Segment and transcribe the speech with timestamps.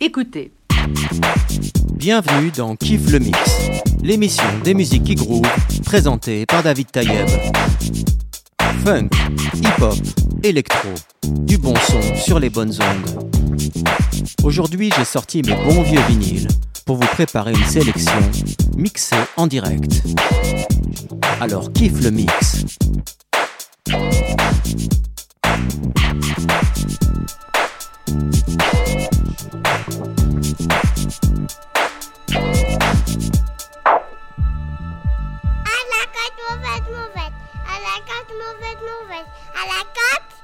[0.00, 0.52] Écoutez.
[1.94, 3.36] Bienvenue dans Kiff le Mix,
[4.00, 5.42] l'émission des musiques qui groove,
[5.84, 7.26] présentée par David Tayeb.
[8.84, 9.08] Funk,
[9.56, 9.98] hip-hop,
[10.44, 10.90] électro,
[11.26, 13.28] du bon son sur les bonnes ondes.
[14.44, 16.46] Aujourd'hui, j'ai sorti mes bons vieux vinyles
[16.86, 18.20] pour vous préparer une sélection
[18.76, 20.04] mixée en direct.
[21.40, 22.64] Alors kiffe le mix.
[38.48, 39.28] Mauvaise, mauvaise.
[39.54, 40.38] À la mauvaise.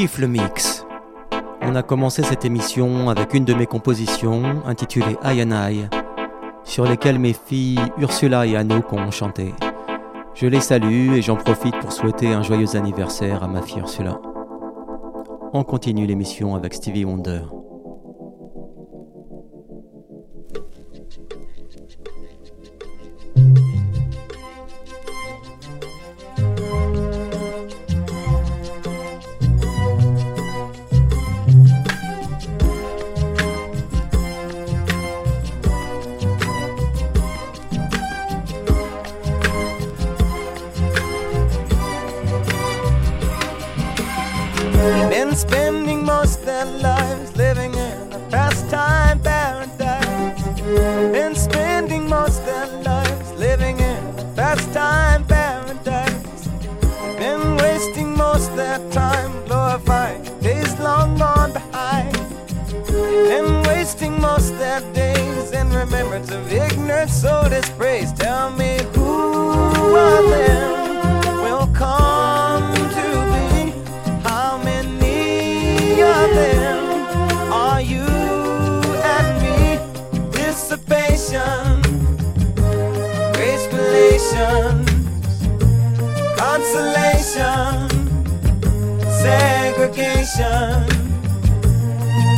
[0.00, 0.86] kiffe le mix.
[1.60, 5.88] On a commencé cette émission avec une de mes compositions intitulée I and I,
[6.64, 9.52] sur lesquelles mes filles Ursula et Anouk ont chanté.
[10.32, 14.18] Je les salue et j'en profite pour souhaiter un joyeux anniversaire à ma fille Ursula.
[15.52, 17.42] On continue l'émission avec Stevie Wonder.
[64.10, 68.12] Living most their days in remembrance of ignorance, so dispraise.
[68.12, 73.72] Tell me who are them will come to be?
[74.28, 78.06] How many of them are you
[79.14, 79.78] and me?
[80.32, 81.82] Dissipation,
[83.34, 84.88] grace relations,
[86.36, 87.88] consolation,
[89.22, 90.99] segregation.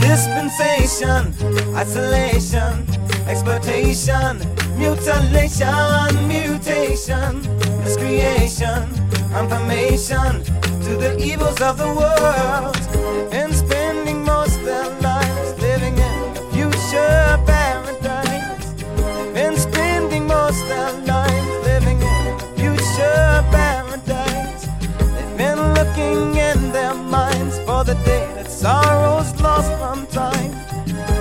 [0.03, 1.33] Dispensation,
[1.77, 2.85] isolation,
[3.29, 4.39] exploitation,
[4.77, 7.41] mutilation, mutation,
[7.85, 8.83] miscreation,
[9.39, 10.43] information
[10.83, 12.77] to the evils of the world.
[13.33, 18.67] And spending most their lives living in a future paradise.
[19.35, 24.67] And spending most their lives living in a future paradise.
[25.15, 30.53] They've been looking in their minds the day that sorrow's lost from time.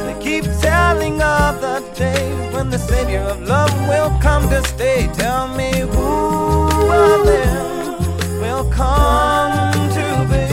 [0.05, 5.09] They keep telling of the day when the Savior of love will come to stay.
[5.13, 10.47] Tell me who of them will come to be?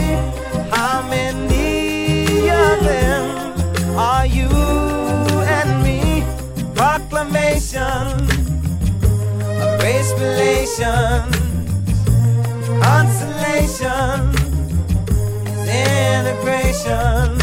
[0.75, 4.49] How many of them are you
[5.57, 6.25] and me?
[6.75, 8.29] Proclamation
[9.61, 11.37] a grace, relations,
[12.83, 14.38] consolation
[15.79, 17.39] integration,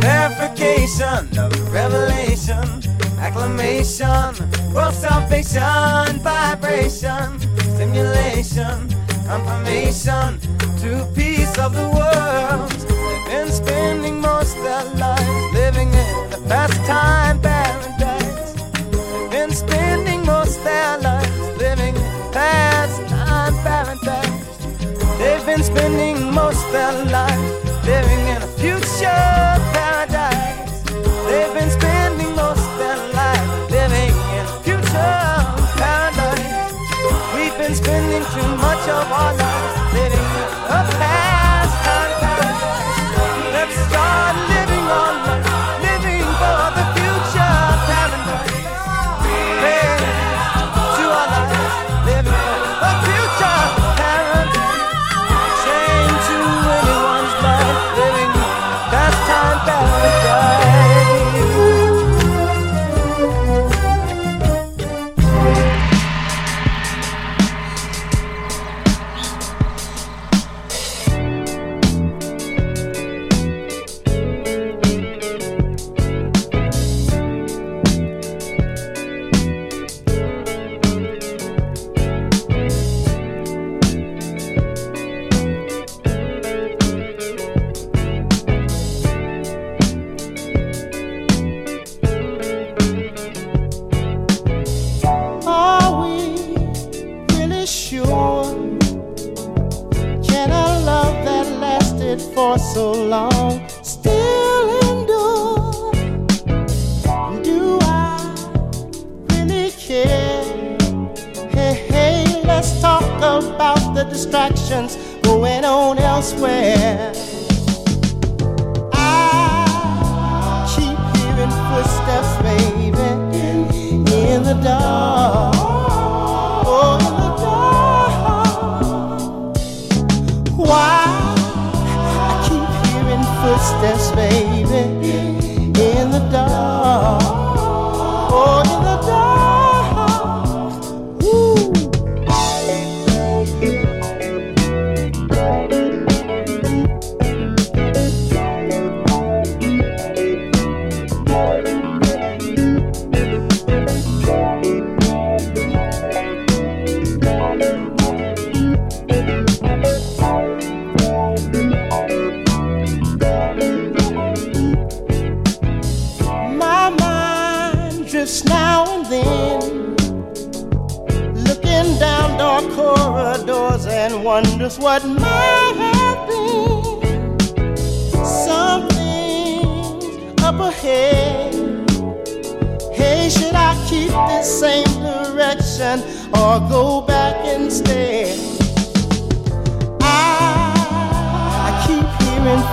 [0.00, 2.64] verification of revelation,
[3.18, 4.34] acclamation,
[4.74, 7.38] world salvation, vibration,
[7.74, 8.88] stimulation,
[9.26, 10.38] confirmation,
[10.80, 12.70] to peace of the world.
[12.70, 18.54] They've been spending most their lives living in the best time paradise.
[18.92, 24.58] They've been spending most their lives living in past time paradise.
[25.18, 26.09] They've been spending
[26.72, 26.92] their
[27.84, 29.26] living in a future
[29.74, 30.82] paradise.
[31.26, 32.96] They've been spending most their
[33.70, 35.24] living in a future
[35.80, 36.72] paradise.
[37.34, 40.19] We've been spending too much of our lives living.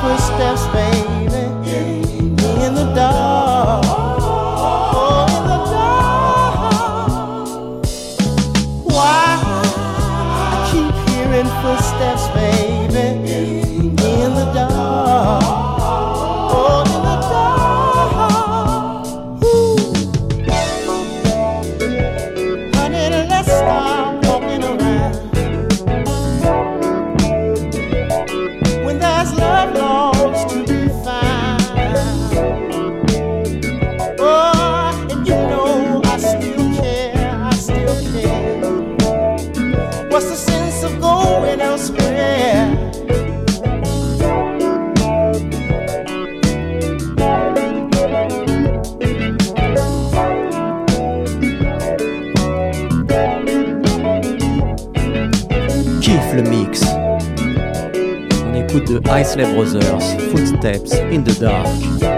[0.02, 1.38] footsteps, baby,
[2.66, 3.27] in the dark.
[58.46, 60.02] On écoute de Isley Brothers,
[60.32, 62.17] Footsteps in the Dark.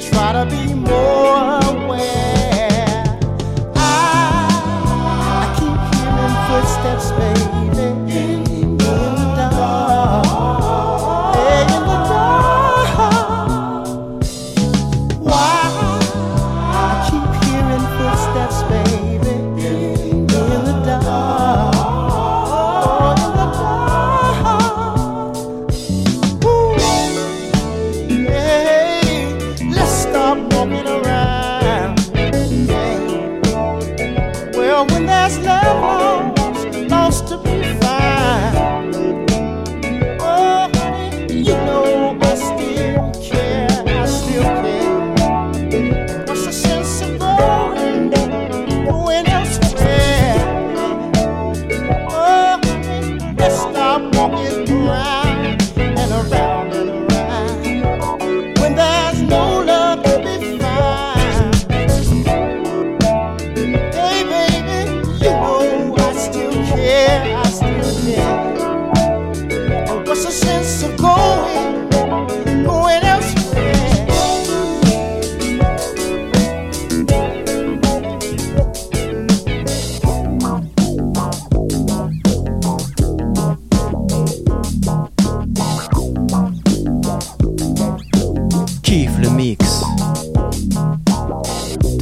[0.00, 2.21] try to be more aware.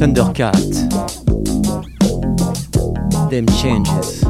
[0.01, 0.55] Thundercat.
[3.29, 4.20] Them changes.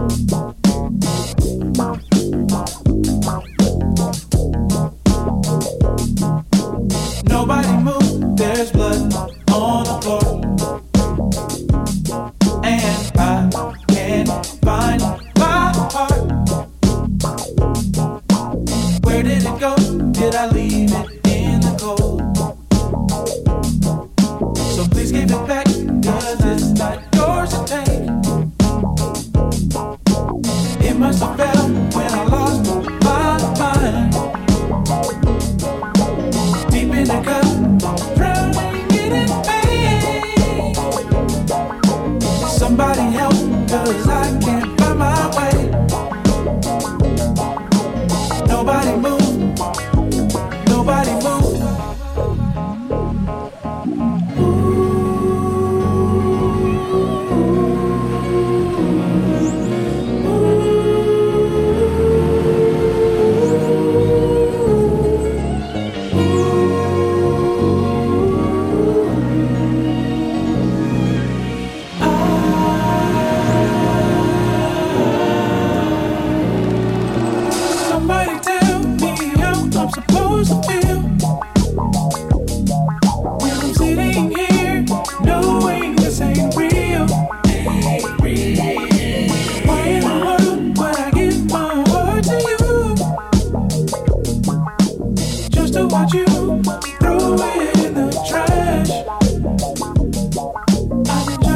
[42.72, 43.34] Somebody help,
[43.68, 45.61] cause I can't find my way.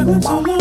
[0.07, 0.54] 我们。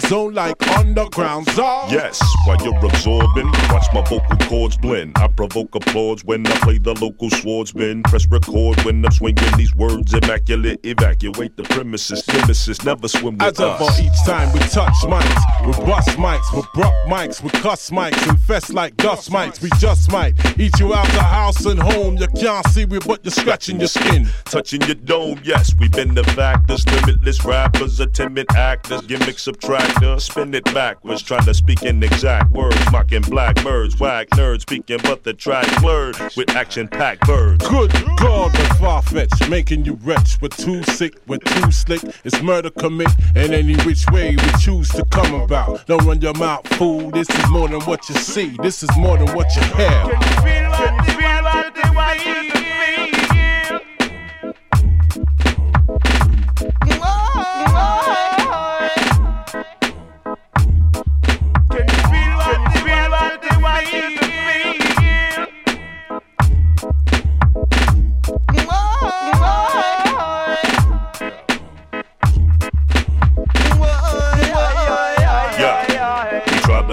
[0.00, 1.88] Zone like underground czar.
[1.90, 5.16] Yes, while you're absorbing, watch my vocal cords blend.
[5.16, 8.02] I provoke applause when I play the local swordsman.
[8.04, 10.80] Press record when I'm swinging these words immaculate.
[10.84, 12.26] Evacuate the premises.
[12.28, 13.80] Nemesis never swim with As us.
[13.80, 18.28] As each time we touch mics, we bust mics, we bruck mics, we cuss mics,
[18.28, 19.62] infest like dust mics.
[19.62, 22.16] We just might eat you out the house and home.
[22.16, 24.26] You can't see me, but you're scratching your skin.
[24.46, 26.86] Touching your dome, yes, we've been the factors.
[26.86, 30.18] Limitless rappers, a timid actors, gimmick subtractor.
[30.18, 32.78] Spin it backwards, trying to speak in exact words.
[32.90, 37.68] Mocking black birds, whack nerds, speaking but the track blurred with action packed birds.
[37.68, 40.40] Good God, the far fetched, making you wretch.
[40.40, 42.00] We're too sick, we're too slick.
[42.24, 45.86] It's murder commit, and any which way we choose to come about.
[45.86, 47.10] Don't run your mouth, fool.
[47.10, 49.90] This is more than what you see, this is more than what you hear.
[49.90, 52.71] Can you feel what they want, they want you to feel?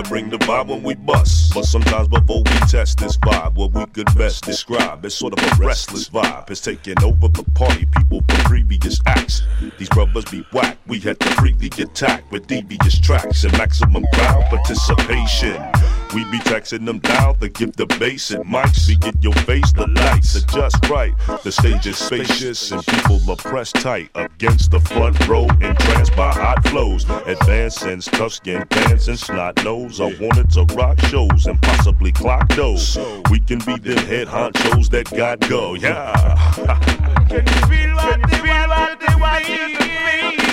[0.09, 1.53] Bring the vibe when we bust.
[1.53, 5.51] But sometimes before we test this vibe, what we could best describe is sort of
[5.51, 6.49] a restless vibe.
[6.49, 9.43] It's taking over the party, people from previous acts.
[9.77, 14.45] These brothers be whack, we had to freely attack with devious tracks and maximum crowd
[14.49, 15.61] participation.
[16.13, 18.87] We be taxing them down to give the bass and mics.
[18.87, 21.13] We get your face, the lights are just right.
[21.43, 26.31] The stage is spacious and people are pressed tight against the front row, entranced by
[26.31, 27.07] hot flows.
[27.27, 30.01] Advancing, tough skin pants and snot nose.
[30.01, 32.97] I wanted to rock shows and possibly clock those.
[33.29, 36.13] We can be the head honchos that got go, yeah.
[37.29, 40.48] can you feel what they what they want you to feel?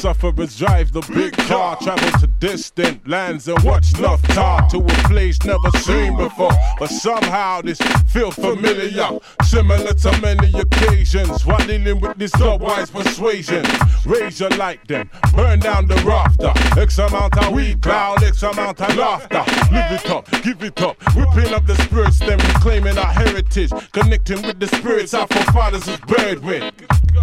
[0.00, 4.88] Sufferers drive the big car, travel to distant lands and watch enough tar to a
[5.08, 6.52] place never seen before.
[6.78, 9.10] But somehow this feel familiar,
[9.44, 13.62] similar to many occasions while dealing with this wise persuasion.
[14.06, 16.54] Raise your light then, burn down the rafter.
[16.80, 19.44] X amount of weed cloud, X amount of laughter.
[19.70, 24.40] Live it up, give it up, whipping up the spirits, then reclaiming our heritage, connecting
[24.46, 26.72] with the spirits our forefathers is buried with.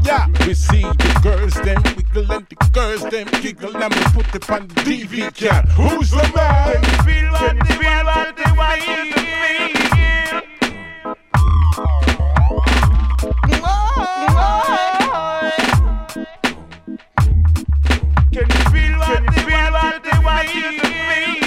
[0.03, 4.49] Yeah, we see the girls, then we galactic girls, them giggle, and we put it
[4.49, 5.67] on the can.
[5.69, 6.81] Who's the man?
[6.81, 9.69] Can you feel what they feel they want you to feel?
[18.33, 21.46] Can you feel what they feel they want you to feel?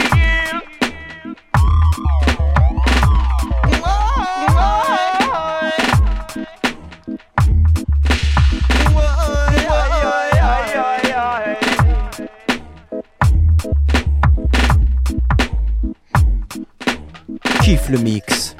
[17.70, 18.56] Kiffe le mix.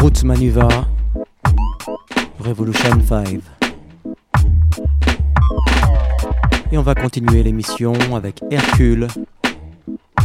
[0.00, 0.68] Roots Manuva.
[2.38, 3.40] Revolution 5.
[6.72, 9.06] Et on va continuer l'émission avec Hercule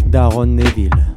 [0.08, 1.11] d'Aaron Neville.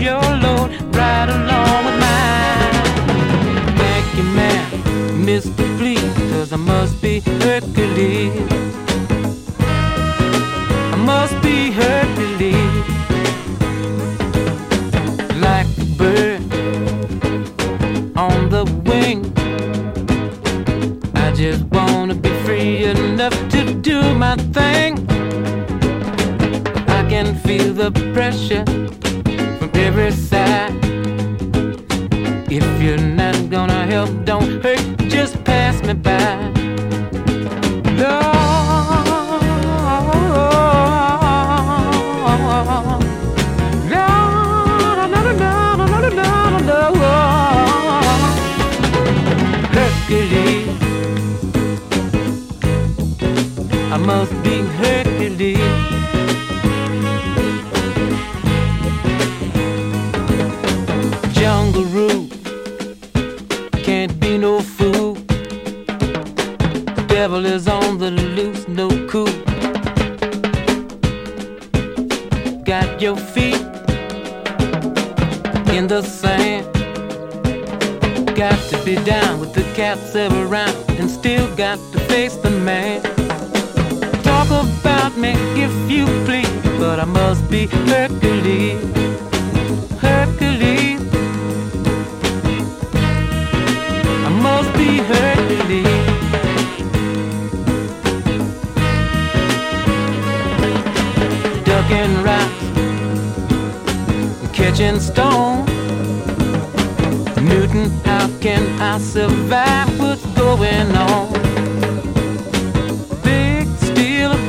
[0.00, 0.70] Your load
[1.28, 2.72] along with mine.
[3.76, 4.70] Thank you, man,
[5.26, 5.64] Mr.
[6.54, 8.32] I must be Hercules.
[10.92, 12.84] I must be Hercules.
[15.40, 16.42] Like a bird
[18.16, 19.24] on the wing.
[21.16, 24.92] I just wanna be free enough to do my thing.
[26.86, 28.64] I can feel the pressure
[29.96, 30.74] every side.
[32.50, 36.50] If you're not gonna help, don't hurt, just pass me by.
[37.96, 38.20] No,
[43.88, 44.24] no, no,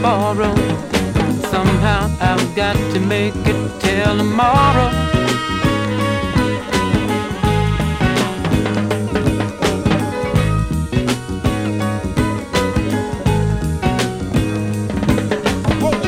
[0.06, 0.56] Ballroom.
[1.50, 4.92] Somehow I've got to make it till tomorrow.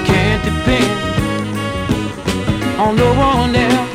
[0.06, 0.92] Can't depend
[2.80, 3.92] on no one else.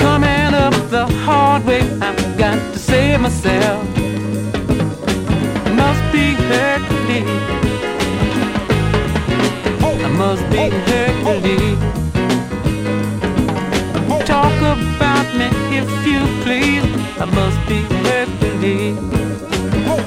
[0.00, 3.89] Coming up the hard way, I've got to save myself.
[15.72, 16.84] If you please.
[17.20, 18.98] I must be Hercules.
[19.86, 20.04] Hold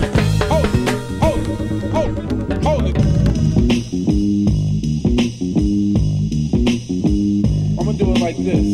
[2.10, 2.98] it, hold it.
[7.78, 8.68] I'm gonna do it like this.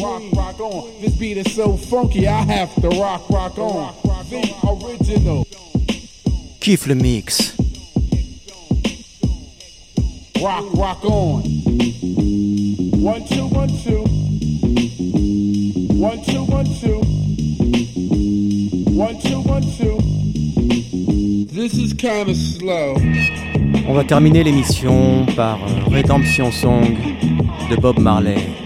[0.00, 1.00] Rock, rock on.
[1.00, 3.94] This beat is so funky, I have to rock, rock on.
[4.28, 5.46] The original.
[6.60, 7.52] Kiffe le mix.
[10.42, 11.55] Rock, rock on.
[23.88, 26.96] On va terminer l'émission par euh, Redemption Song
[27.70, 28.65] de Bob Marley.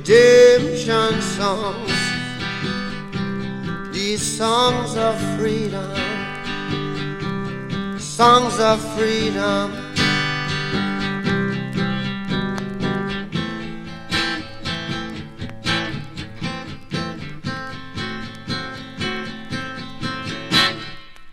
[0.00, 1.92] redemption songs,
[3.92, 5.94] these songs of freedom,
[7.98, 9.70] songs of freedom.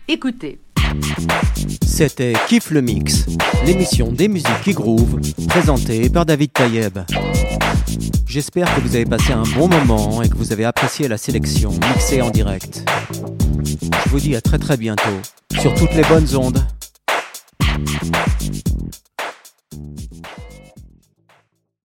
[0.06, 0.58] Écoutez.
[1.84, 3.26] C'était Kiff le Mix,
[3.66, 6.98] l'émission des musiques qui groove, présentée par David Tayeb.
[8.28, 11.70] J'espère que vous avez passé un bon moment et que vous avez apprécié la sélection
[11.70, 12.84] mixée en direct.
[13.64, 15.18] Je vous dis à très très bientôt
[15.58, 16.62] sur toutes les bonnes ondes.